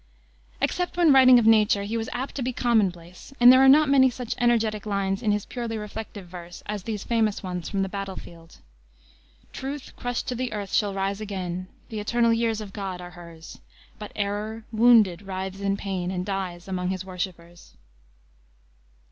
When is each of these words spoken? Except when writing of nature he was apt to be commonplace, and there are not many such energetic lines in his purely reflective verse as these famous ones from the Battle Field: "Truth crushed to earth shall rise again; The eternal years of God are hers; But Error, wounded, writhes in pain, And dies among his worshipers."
Except 0.59 0.97
when 0.97 1.13
writing 1.13 1.37
of 1.37 1.45
nature 1.45 1.83
he 1.83 1.95
was 1.95 2.09
apt 2.11 2.33
to 2.33 2.41
be 2.41 2.51
commonplace, 2.51 3.33
and 3.39 3.53
there 3.53 3.63
are 3.63 3.69
not 3.69 3.87
many 3.87 4.09
such 4.09 4.33
energetic 4.39 4.87
lines 4.87 5.21
in 5.21 5.31
his 5.31 5.45
purely 5.45 5.77
reflective 5.77 6.25
verse 6.25 6.63
as 6.65 6.81
these 6.81 7.03
famous 7.03 7.43
ones 7.43 7.69
from 7.69 7.83
the 7.83 7.87
Battle 7.87 8.15
Field: 8.15 8.57
"Truth 9.53 9.95
crushed 9.95 10.27
to 10.29 10.51
earth 10.51 10.73
shall 10.73 10.95
rise 10.95 11.21
again; 11.21 11.67
The 11.89 11.99
eternal 11.99 12.33
years 12.33 12.61
of 12.61 12.73
God 12.73 12.99
are 12.99 13.11
hers; 13.11 13.61
But 13.99 14.11
Error, 14.15 14.65
wounded, 14.71 15.21
writhes 15.21 15.59
in 15.61 15.77
pain, 15.77 16.09
And 16.09 16.25
dies 16.25 16.67
among 16.67 16.89
his 16.89 17.05
worshipers." 17.05 17.75